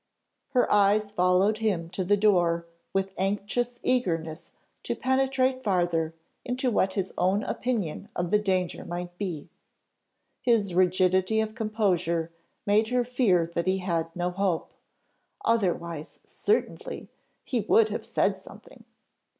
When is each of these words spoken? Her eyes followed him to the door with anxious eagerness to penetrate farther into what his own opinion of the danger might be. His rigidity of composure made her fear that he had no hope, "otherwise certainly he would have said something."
Her 0.53 0.65
eyes 0.73 1.11
followed 1.11 1.59
him 1.59 1.87
to 1.91 2.03
the 2.03 2.17
door 2.17 2.65
with 2.91 3.13
anxious 3.19 3.79
eagerness 3.83 4.51
to 4.81 4.95
penetrate 4.95 5.61
farther 5.63 6.15
into 6.43 6.71
what 6.71 6.93
his 6.93 7.13
own 7.19 7.43
opinion 7.43 8.09
of 8.15 8.31
the 8.31 8.39
danger 8.39 8.83
might 8.83 9.15
be. 9.19 9.51
His 10.41 10.73
rigidity 10.73 11.39
of 11.39 11.53
composure 11.53 12.31
made 12.65 12.87
her 12.87 13.03
fear 13.05 13.45
that 13.45 13.67
he 13.67 13.77
had 13.77 14.09
no 14.15 14.31
hope, 14.31 14.73
"otherwise 15.45 16.17
certainly 16.25 17.11
he 17.43 17.59
would 17.59 17.89
have 17.89 18.03
said 18.03 18.37
something." 18.37 18.85